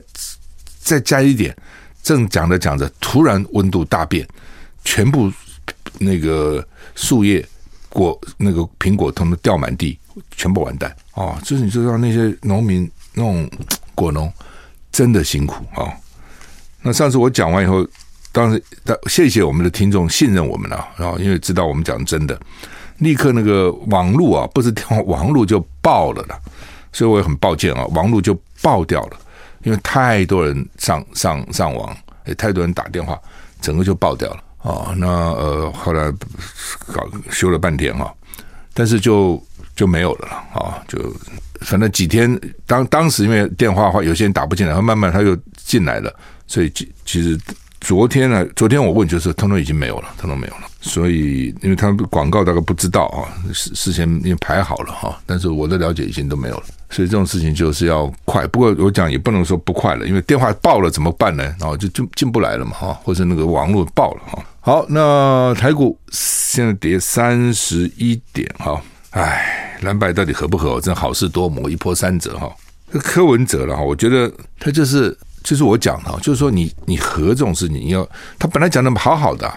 [0.78, 1.54] 再加一点。
[2.02, 4.26] 正讲着讲着，突然温度大变，
[4.84, 5.32] 全部
[5.98, 7.46] 那个树叶
[7.90, 9.98] 果那个苹果通通掉满地，
[10.36, 11.36] 全部完蛋哦。
[11.44, 13.50] 就是你知道那些农民那种
[13.94, 14.32] 果农
[14.90, 15.92] 真的辛苦啊、哦。
[16.82, 17.86] 那上次我讲完以后。
[18.34, 22.40] 当时但，谢谢我们的听众信任我们了，然后因为知道我们讲真的，
[22.96, 26.40] 立刻那个网络啊，不是电话，网络就爆了啦，
[26.94, 29.18] 所以我也很抱歉啊，网络就爆掉了，
[29.64, 31.94] 因为太多人上上上网，
[32.24, 33.20] 也太多人打电话，
[33.60, 34.94] 整个就爆掉了啊。
[34.96, 36.10] 那呃，后来
[36.86, 38.10] 搞修了半天哈，
[38.72, 39.34] 但是就
[39.82, 40.96] 就没有了啊，就
[41.62, 46.14] 反正几天，当当时因为电话话，有些人打不进来，然后慢慢他又进来了，
[46.46, 47.36] 所以其其实。
[47.84, 48.46] 昨天呢？
[48.54, 50.68] 昨天我问就是，通通已经没有了，通通没有了。
[50.80, 55.20] 所以，因为他们广告大概不知道啊，事事先已经排好了哈。
[55.26, 56.62] 但是我的了解已经都没有了。
[56.90, 58.46] 所以这种事情就是要快。
[58.46, 61.42] 不过我讲也不能说不快了，因为电话爆了怎么办呢？
[61.58, 64.44] 然后就就进不来了嘛哈，或者那个网络爆了哈。
[64.60, 68.80] 好，那台股现在跌三十一点哈。
[69.12, 70.78] 唉，蓝白到底合不合？
[70.80, 72.54] 真好事多磨，一波三折哈。
[73.00, 75.16] 柯文哲了哈，我觉得他就是。
[75.44, 79.52] 就是我讲的，就是说你你合这种事情，你要他本来讲的好好的，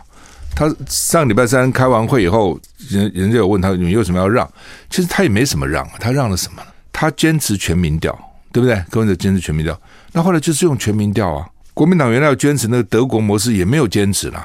[0.56, 4.52] 他上礼拜三开完会以后，人人家有问他你为什么要让？
[4.89, 6.63] 其实他也没什么让，他让了什么？
[6.91, 8.18] 他坚持全民调，
[8.52, 8.84] 对不对？
[8.89, 9.80] 柯文哲坚持全民调，
[10.12, 11.48] 那后来就是用全民调啊。
[11.76, 14.44] 国民党原来要坚持那个德国模式，也没有坚持了，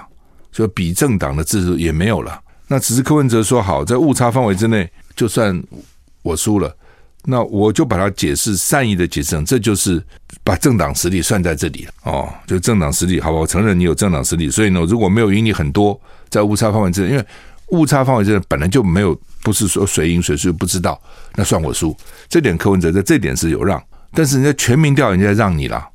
[0.52, 2.38] 就比政党的制度也没有了。
[2.66, 5.62] 那只是柯文哲说好，在误差范围之内，就算
[6.22, 6.74] 我输了。
[7.26, 10.02] 那我就把它解释善意的解释成，这就是
[10.42, 17.26] 把政党实力算在这里了哦，就政党实力，好吧，我承认你有政党实力，所以呢，如果没有赢你很多，在误差范围之内，因为
[17.72, 20.98] 误差范围之内本来就没有，不是说谁赢谁输不知道，
[21.34, 21.94] 那算我输。
[22.26, 23.82] 这点柯文哲在这点是有让，
[24.14, 25.86] 但是人家全民调人家让你了，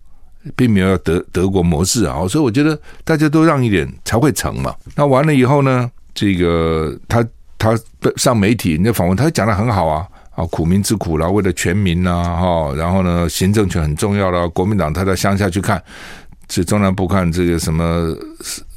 [0.56, 4.76] 并没有要德德国模式啊，所以我觉得大家都让一点才会成嘛。
[4.94, 7.26] 那完了以后呢，这个他
[7.66, 10.08] 他上媒体人家访问，他讲得很好啊。
[10.36, 14.50] 啊，苦民之苦啦，为了全民呐，哈，然后呢，行政权很重要了。
[14.50, 15.82] 国民党他在乡下去看，
[16.46, 18.14] 这中南部看这个什么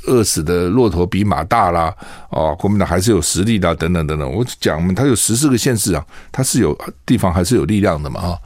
[0.07, 1.93] 饿死的骆驼比马大啦，
[2.31, 4.33] 哦，国民党还是有实力的，等等等等。
[4.33, 8.39] 我讲嘛，他有十四个县市啊，他是有地方还是有力量的嘛，哈。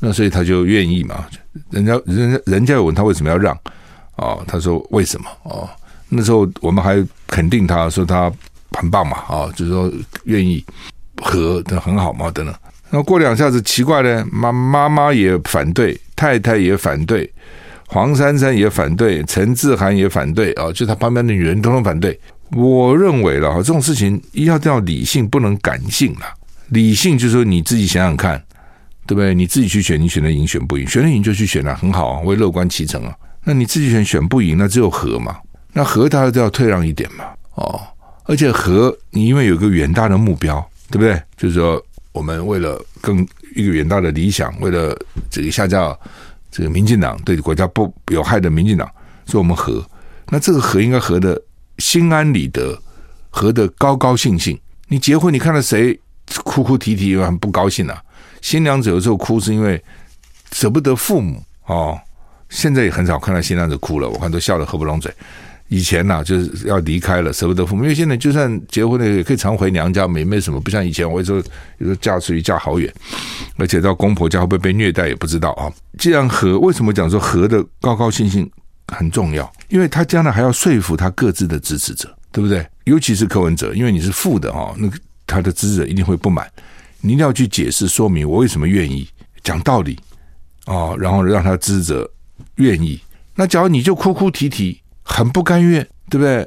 [0.00, 1.24] 那所以他就愿意嘛，
[1.70, 3.56] 人家人家人家有问他为什么要让，
[4.16, 5.70] 哦，他说为什么哦？
[6.08, 8.28] 那时候我们还肯定他说他
[8.78, 9.92] 很棒嘛，啊，就是说
[10.24, 10.64] 愿意。
[11.22, 12.54] 和的很好嘛，等等。
[12.88, 17.30] 那过两下子奇怪呢，妈妈妈也反对，太太也反对，
[17.88, 22.18] 黄珊珊也反对，陈志涵也反对啊，就他旁边的女人通通反对。
[22.52, 26.20] 我认为了哈，这种事情一定要理性，不能感性了。
[26.68, 28.42] 理性就是说你自己想想看，
[29.06, 29.34] 对不对？
[29.34, 33.14] 你自己去选，你选的赢，选不赢，选的赢就去选了，很好啊，我也乐观其成啊。
[33.44, 35.36] 那你自己选选不赢，那只有和嘛。
[35.74, 37.78] 那和他就要退让一点嘛，哦，
[38.30, 40.64] 而且和你因为有个远大的目标。
[40.92, 41.22] 对不对？
[41.36, 44.98] 就是说，我们为了更一个远大的理想，为了
[45.30, 45.96] 这个下架
[46.50, 48.90] 这个民进党对国家不有害的民进党，
[49.24, 49.88] 所以我们和。
[50.30, 51.40] 那这个和应该和的
[51.78, 52.76] 心安理得，
[53.30, 54.58] 和的高高兴兴。
[54.88, 55.96] 你结婚，你看到谁
[56.42, 58.02] 哭哭啼啼，很不高兴啊？
[58.42, 59.80] 新娘子有时候哭是因为
[60.50, 61.96] 舍不得父母哦。
[62.48, 65.14] 现在也很少看到新娘子哭了，我看都笑得合不拢嘴。
[65.70, 67.84] 以前呐、啊，就是要离开了，舍不得父母。
[67.84, 70.60] 因为现在就算结婚了，也可以常回娘家，没没什么。
[70.60, 71.38] 不像以前，我有时候
[71.78, 72.92] 有时候嫁出去嫁好远，
[73.56, 75.70] 而且到公婆家会不会被虐待也不知道啊。
[75.96, 78.50] 既然和，为什么讲说和的高高兴兴
[78.88, 79.48] 很重要？
[79.68, 82.66] 因为他将来还要说服他各自的支持者，对不对？
[82.86, 86.50] 尤其是柯文哲，因为你是负的哈，那个他的支持者一定会不满，
[87.00, 89.08] 你一定要去解释说明我为什么愿意
[89.44, 89.96] 讲道理
[90.64, 92.10] 啊，然后让他支持者
[92.56, 93.00] 愿意。
[93.36, 94.80] 那假如你就哭哭啼啼。
[95.10, 96.46] 很不甘愿，对不对？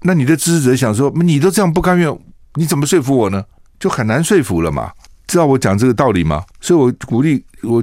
[0.00, 2.12] 那你的支持者想说，你都这样不甘愿，
[2.56, 3.44] 你怎么说服我呢？
[3.78, 4.90] 就很难说服了嘛。
[5.28, 6.44] 知道我讲这个道理吗？
[6.60, 7.82] 所以我鼓励我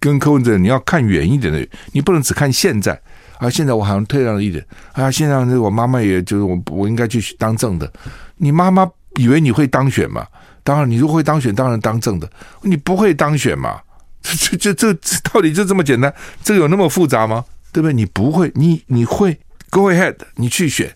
[0.00, 3.00] 跟柯文哲，你要看远一点的，你不能只看现在
[3.38, 7.90] 啊，现在我好像退让了一点啊，现在我妈妈也就是我我应该去当正的。
[8.36, 10.26] 你妈妈以为你会当选嘛？
[10.64, 12.28] 当然，你如果会当选，当然当正的。
[12.62, 13.80] 你不会当选嘛？
[14.20, 16.12] 这这这这到底就这么简单？
[16.42, 17.44] 这有那么复杂吗？
[17.72, 17.92] 对不对？
[17.92, 19.38] 你不会，你你会
[19.70, 20.92] ，Go ahead，你去选，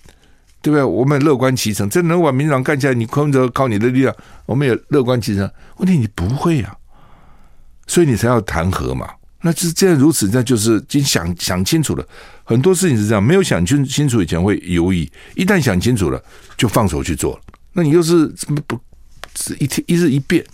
[0.61, 0.83] 对不对？
[0.83, 4.15] 我们乐观其成，真能把民进党干起来，你柯文哲靠你的力量，
[4.47, 5.51] 我们也乐观其成。
[5.77, 6.77] 问题你不会呀、啊，
[7.87, 9.09] 所以你才要弹劾嘛。
[9.45, 12.07] 那是既然如此，那就是已经想想清楚了。
[12.45, 16.23] 很多事情是这样，没有想清清楚以前会犹豫，一旦想清楚了，
[16.57, 17.43] 就放手去做了。
[17.73, 18.79] 那你又是怎么不
[19.59, 20.45] 一天一日一变，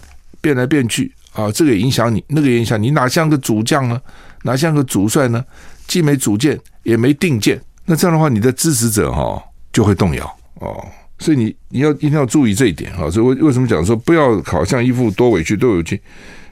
[0.40, 1.53] 变来变去啊？
[1.53, 4.01] 这个影响你，那个影响你，哪像个主将呢？
[4.42, 5.44] 哪像个主帅呢？
[5.87, 7.61] 既没主见，也没定见。
[7.87, 10.24] 那这样的话，你的支持者哈、就会动摇
[10.57, 10.85] 哦。
[11.18, 13.09] 所以你你要一定要注意这一点啊。
[13.11, 16.01] 所以为为什么讲说不要好像一副多委屈多委屈？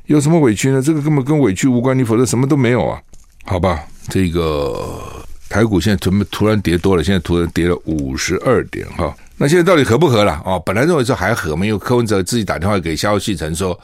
[0.06, 0.80] 有什么委屈呢？
[0.80, 3.00] 这个根本跟委屈无关，你否则什么都没有啊？
[3.44, 4.98] 好吧，这个
[5.48, 9.14] 台股现在突突然跌多了，现在突然跌了五十二点哈。
[9.36, 10.40] 那现在到底合不合了？
[10.44, 13.78] 哦，本来认为说还合嘛，因为柯文哲自己打电话给萧旭成说，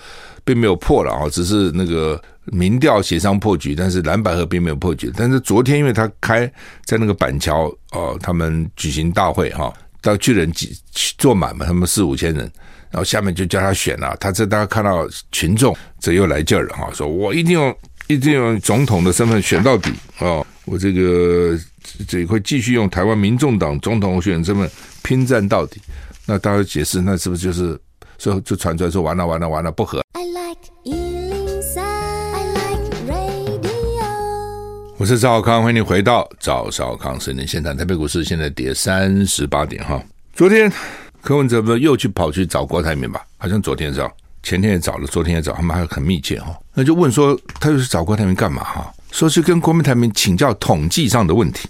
[0.44, 5.12] 并没有破了啊，只是那个民调协商破局，但是蓝白合并没有破局。
[5.16, 6.50] 但是昨天因为他开
[6.84, 10.76] 在那个板桥哦，他们举行大会哈，到巨人几
[11.18, 12.50] 坐满嘛，他们四五千人。
[12.90, 17.74] 然后下面就叫他选了，他这大家看到群众，这又来劲儿了哈，说我一定要
[18.06, 20.44] 一定要用总统的身份选到底啊！
[20.66, 21.58] 我这个
[22.06, 24.70] 这会继续用台湾民众党总统选人身份
[25.02, 25.80] 拼战到底。
[26.26, 27.80] 那大家解释，那是不是就是
[28.18, 34.04] 说就传出来说完了完了完了不合？I like 103, I like radio。
[34.96, 37.76] 我是赵少康，欢迎你回到赵少康生命现场。
[37.76, 40.00] 台北股市现在跌三十八点哈，
[40.32, 40.72] 昨天。
[41.20, 43.26] 柯文哲不是又去跑去找郭台铭吧？
[43.36, 44.08] 好像昨天找，
[44.44, 46.56] 前天也找了，昨天也找，他们还很密切哈。
[46.72, 48.94] 那就问说，他又是找郭台铭干嘛哈？
[49.10, 51.68] 说是跟郭台铭请教统计上的问题。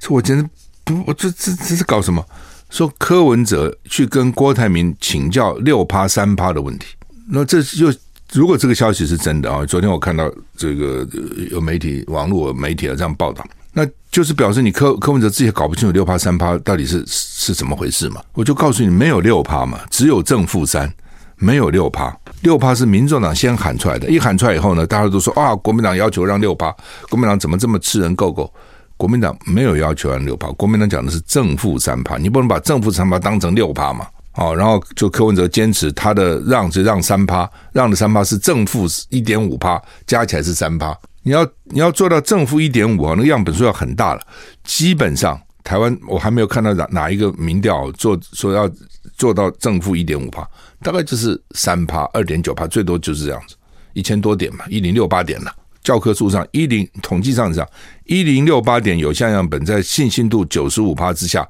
[0.00, 0.44] 这我简直
[0.82, 2.26] 不，我这这这是搞什么？
[2.70, 6.86] 说柯文哲去跟郭台铭请教六趴三趴的问题。
[7.28, 7.92] 那这就
[8.32, 11.06] 如果这个消息是真的啊，昨天我看到这个
[11.50, 13.44] 有媒体网络媒体啊这样报道。
[13.72, 18.22] 那就是表示你柯柯文哲自己也搞不清楚六趴三趴到底是是怎么回事嘛？
[18.32, 20.92] 我就告诉你，没有六趴嘛，只有正负三，
[21.36, 22.16] 没有六趴。
[22.42, 26.72] 六趴是民众党先喊出来的，一喊出来以后呢，大家都说啊，国民党要求让六趴，
[27.10, 28.52] 国民党怎么这么吃人够够？
[28.96, 34.06] 国民党没有要求让六趴，国民党讲的是正负三趴，你不能把正负三趴当成六趴嘛？
[34.36, 40.96] 哦，然后就柯文哲坚持他的让是让三趴，让的三趴是正负一点五趴，加起来是三趴。
[41.22, 44.20] 你要你要做到正负一点五啊，那个样本数要很大了。
[44.64, 48.70] 基本上台湾我还没有看到哪哪一个民调做说要
[49.16, 50.46] 做到正负一点五趴，
[50.82, 53.54] 大概就是三趴、二点九趴，最多就是这样子，
[53.92, 55.54] 一千多点嘛，一零六八点了。
[55.82, 57.66] 教科书上一零统计上讲
[58.04, 61.46] 一零六八点有效样本在信心度九十五趴之下，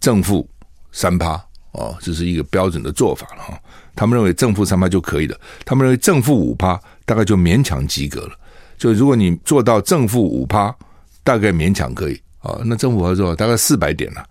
[0.00, 0.48] 正负
[0.92, 3.58] 三趴哦，这是一个标准的做法了哈。
[3.94, 8.32] 他们认为正负三趴就可以了，他们认为正负五趴大概就勉强及格了。
[8.78, 10.74] 就如果你做到正负五趴，
[11.22, 12.58] 大概勉强可以啊。
[12.64, 14.24] 那正负合作大概四百点了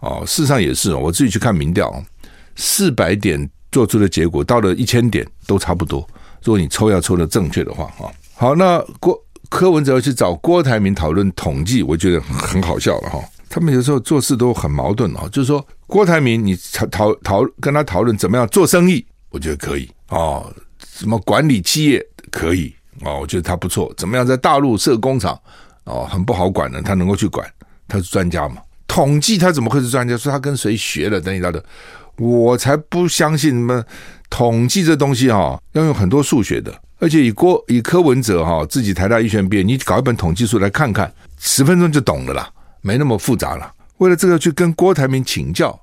[0.00, 0.22] 哦。
[0.26, 2.02] 事实上也是，我自己去看民调，
[2.56, 6.00] 四百点做出的结果到了一千点都差不多。
[6.42, 9.16] 如果你抽要抽的正确的话啊，好，那郭
[9.48, 13.20] 柯文哲要去找郭台铭讨论统计，我觉得很好笑了哈。
[13.52, 20.50] 他们有时候做事都很矛盾啊，就是说郭台铭你讨讨讨跟他讨论怎么样做生意，我觉得可以哦。
[20.96, 22.74] 什么管理企业可以。
[23.02, 25.38] 哦，我觉得他不错，怎么样在大陆设工厂？
[25.84, 27.46] 哦，很不好管的，他能够去管，
[27.86, 28.56] 他是专家嘛？
[28.88, 30.16] 统计他怎么会是专家？
[30.16, 31.62] 说他跟谁学了等一等的，
[32.16, 33.84] 我才不相信什么
[34.30, 42.48] 统计这东西哈、哦，要用很多数学的，而且以郭以柯文哲哈、哦、自己台大医学院毕业，你搞一本统计书来看看，十分钟就懂了啦，
[42.82, 43.72] 没那么复杂了。
[43.96, 45.80] 为了这个去跟郭台铭请教，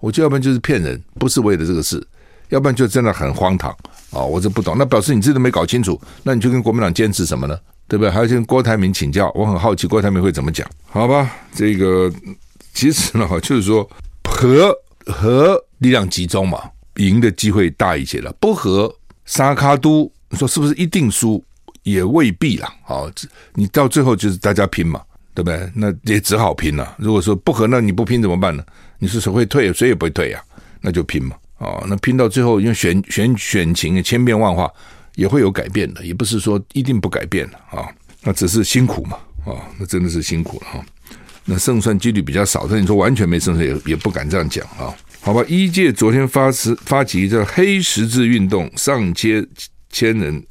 [0.00, 2.04] 我觉得要不然就是骗人，不是为了这个事，
[2.48, 3.70] 要不然就真的很荒唐。
[4.10, 7.56] 哦，我这不懂，那表示你自己都没搞清楚，那你就跟国民党坚持什么呢？
[7.86, 8.10] 对不对？
[8.10, 10.68] 还要跟郭台铭请教，我很好奇郭台铭会怎么讲？
[10.86, 12.12] 好吧，这个
[12.74, 13.88] 其实呢， 就是说
[14.24, 14.74] 和
[15.06, 16.58] 和力量集中嘛，
[16.96, 18.32] 赢的机会大一些了。
[18.40, 18.94] 不和
[19.26, 21.44] 沙卡都，说是不是一定输？
[21.82, 22.70] 也未必啦。
[22.86, 23.10] 哦，
[23.54, 25.00] 你到最后就是大家拼嘛，
[25.38, 25.70] 对不对？
[25.72, 26.96] 那也只好拼了。
[26.98, 28.64] 如果说不和，那你不拼怎么办呢？
[28.98, 29.72] 你是谁会退？
[29.72, 30.42] 谁也不会退呀，
[30.80, 31.36] 那就拼嘛。
[31.58, 34.68] 哦，那拼到最后，因为选选选情千变万化，
[35.14, 37.88] 也会有改变的，也不是说一定不改变的啊、
[38.24, 39.16] 那只是辛苦嘛，
[39.46, 40.84] 啊、那真的是辛苦了哈、
[41.44, 49.46] 那胜算几率比较少，但你说完全没胜算，也也不敢这样讲啊、好吧，一届昨天发起发起这黑十字运动，上街
[49.90, 50.42] 千人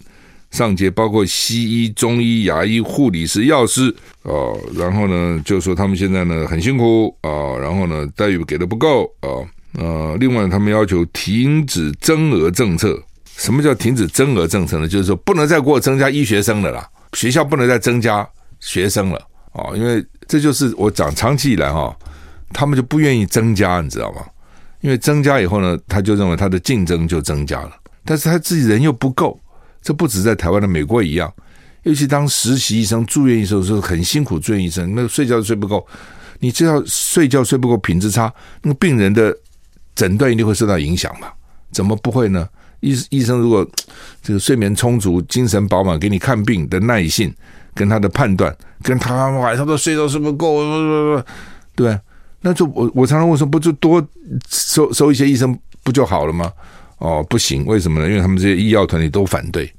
[0.52, 3.94] 上街，包括西医、中医、牙医、护理师、药师
[4.24, 9.30] 哦，然后呢，就说他们现在呢很辛苦啊，然后呢待遇给的不够啊，
[9.78, 12.98] 呃，另外他们要求停止增额政策。
[13.36, 14.88] 什么叫停止增额政策呢？
[14.88, 18.28] 就是说不能再给我增加医学生了啦，学校不能再增加
[18.60, 19.22] 学生了
[19.52, 21.96] 啊，因为这就是我讲长期以来哈，
[22.52, 24.22] 他们就不愿意增加，你知道吗？
[24.82, 27.72] 因为增加以后呢，他就认为他的竞争就增加了，
[28.04, 29.40] 但是他自己人又不够。
[29.88, 31.34] 这不止在台湾的美国一样，
[31.84, 34.38] 尤其当实习医生、住院医生的时候很辛苦。
[34.38, 35.88] 住院医生那个睡觉都睡不够，
[36.40, 38.30] 你知道睡觉睡不够，品质差，
[38.64, 39.34] 那个病人的
[39.96, 41.30] 诊断一定会受到影响嘛？
[41.72, 42.46] 怎么不会呢？
[42.82, 43.66] 医医生如果
[44.22, 47.34] 这个睡眠充足、精神饱满，给你看病的耐性
[47.74, 51.24] 跟他的判断，跟他晚上都睡觉睡不够，
[51.78, 51.98] 对，
[52.42, 54.06] 那就我我常常问说，不就多
[54.50, 56.52] 收收一些医生不就好了吗？
[56.98, 58.10] 哦，不行，为什么呢？
[58.10, 59.72] 因为他们这些医药团体都反对，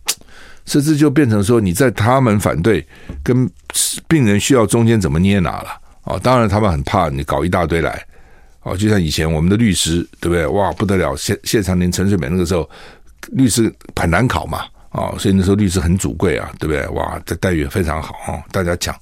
[0.69, 2.87] 甚至就变成说你在他们反对
[3.25, 3.51] 跟
[4.07, 5.69] 病人需要中间怎么捏拿了？
[6.05, 8.05] 哦，当然他们很怕你搞一大堆来，
[8.63, 10.47] 哦，就像以前我们的律师，对不对？
[10.49, 12.69] 哇，不得了，谢谢长廷、陈水扁那个时候，
[13.33, 16.87] 律师很难考嘛，哦，所以那时候律师很主贵啊，对不对？
[16.89, 18.95] 哇，这待遇也非常好哦，大家讲。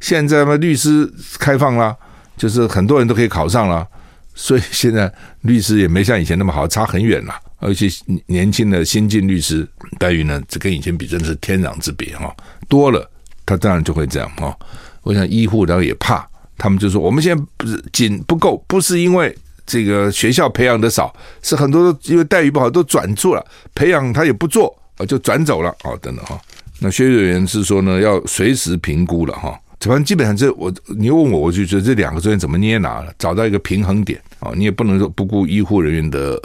[0.00, 1.94] 现在嘛，律师开放了，
[2.36, 3.86] 就是很多人都可以考上了，
[4.34, 7.34] 所以现在律师也没像以前那么好，差很远了。
[7.62, 7.86] 而且
[8.26, 9.66] 年轻的新进律师
[9.98, 12.34] 待遇呢，这跟以前比真的是天壤之别哈。
[12.68, 13.08] 多了，
[13.46, 14.56] 他当然就会这样哈。
[15.02, 19.32] 我想医护然后也怕，他们就说我们现在不是紧不够，不是因为
[19.64, 26.40] 这个学校培养的少，是很多因为待遇不好都转做了，培养他也不做啊，就转走了啊，等等哈。
[26.80, 29.56] 那薛瑞元是说呢，要随时评估了哈。
[29.80, 36.40] 反正基本上这我你问我，我就觉得这两个中间怎么捏拿了，找到一个平衡点啊，你也不能说不顾医护人员的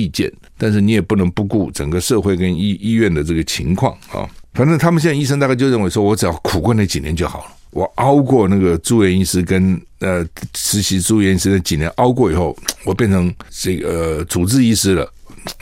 [0.00, 0.32] 意见。
[0.56, 4.28] 但是你也不能不顾整个社会跟医医院的这个情况啊！
[4.54, 7.52] 反正他们现在医生大概就认为说，我只要苦过那几年就好了。
[7.70, 10.26] 我熬过那个住院医师跟呃
[10.56, 15.08] 实习住院医师那几年熬过以后，我变成这个、主治医师了，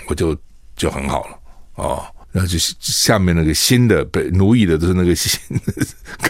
[0.08, 0.36] 我就
[0.74, 1.38] 就很好了
[1.74, 2.02] 哦。
[2.32, 5.38] 然后就下面那个新的被奴役的都是那个新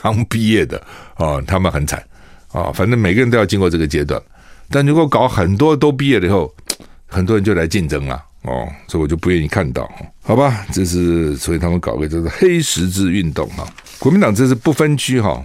[0.01, 0.79] 刚毕业的
[1.15, 2.05] 啊、他们很惨
[2.53, 4.21] 啊、反正每个人都要经过这个阶段，
[4.71, 6.53] 但如果搞很多都毕业了以后，
[7.09, 8.25] 很多人就来竞争了。
[8.43, 9.91] 哦，所以我就不愿意看到，
[10.23, 10.65] 好吧？
[10.73, 13.67] 这是所以他们搞个叫做黑十字运动哈。
[13.99, 15.45] 国民党这是不分区哈，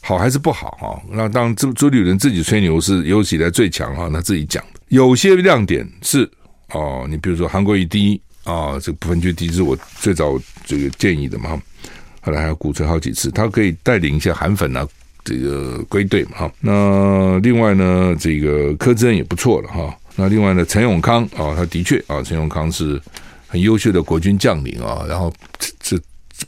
[0.00, 1.02] 好还是不好哈？
[1.10, 6.28] 那当朱朱立伦自己吹牛是有史以来最强哈，他自己讲有些亮点是
[6.72, 11.60] 哦，你比如说韩国瑜第一啊，这个不分区第一是我最早这个建议的嘛，
[12.22, 14.88] 后来还要鼓吹好几次，他可以带领一些韩粉啊，
[15.22, 16.52] 这个归队嘛哈。
[16.60, 19.94] 那另外呢，这个柯志恩也不错了哈。
[20.16, 23.00] 那另外呢，陈永康啊，他的确啊，陈永康是
[23.46, 25.32] 很优秀的国军将领啊，然后
[25.78, 25.96] 这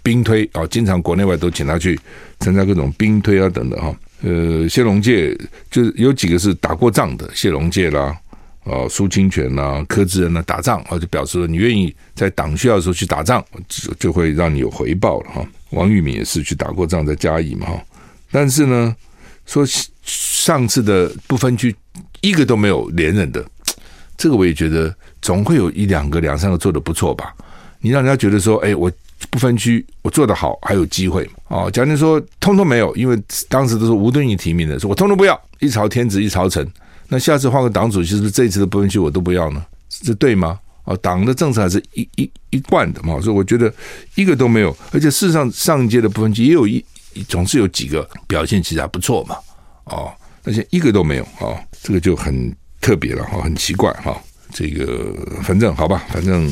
[0.03, 1.99] 兵推啊，经常国内外都请他去
[2.41, 3.95] 参加各种兵推啊等等哈。
[4.23, 5.37] 呃，谢龙介
[5.71, 8.17] 就是有几个是打过仗的，谢龙介啦，
[8.65, 15.47] 啊，苏清泉啦，柯志恩呢打仗啊，就表示说你愿意在党需要的时候去打仗，就就会让你有回报了哈。
[15.71, 17.83] 王玉敏也是去打过仗，在嘉义嘛哈，
[18.33, 18.97] 但是呢，
[19.47, 19.65] 说
[20.03, 21.75] 上次的不分区
[22.23, 23.45] 一个都没有连任的。
[24.19, 27.33] 这个我也觉得总会有一两个、两三个做得不错吧。
[27.81, 28.91] 你让人家觉得说，哎，我
[29.31, 31.71] 不分区，我做得好，还有机会哦。
[31.71, 33.17] 假如说通通没有，因为
[33.49, 36.69] 当时都是吴敦义提名的，说我通通不要，一朝天子一朝臣。
[37.07, 39.65] 那下次换个党主席，是不是这一次的不分区我都不要呢？
[39.89, 40.59] 这对吗？
[40.83, 43.21] 哦，党的政策还是一一一贯的嘛。
[43.21, 43.73] 所以我觉得
[44.17, 46.85] 一个都没有，而且事实上上一届的不分区也有一
[47.29, 49.37] 总是有几个表现其实还不错嘛。
[49.85, 50.11] 哦，
[50.43, 52.53] 而且一个都没有，哦，这个就很。
[52.89, 54.19] 特别了哈，很奇怪哈，
[54.51, 56.51] 这个反正好吧，反正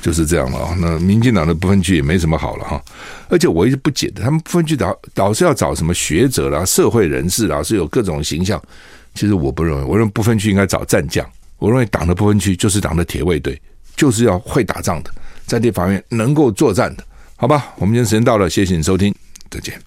[0.00, 0.76] 就是这样了啊。
[0.78, 2.80] 那民进党的不分区也没什么好了哈，
[3.28, 8.62] 而且我一直不解的，他们不分区导导是要找什么学者啦、社会人士啦，是有各种形象。
[9.16, 11.28] 其实我不认为，我认为不分区应该找战将。
[11.58, 13.60] 我认为党的不分区就是党的铁卫队，
[13.96, 15.10] 就是要会打仗的，
[15.44, 17.04] 在这方面能够作战的，
[17.34, 17.74] 好吧？
[17.78, 19.12] 我们今天时间到了，谢谢你收听，
[19.50, 19.78] 再见。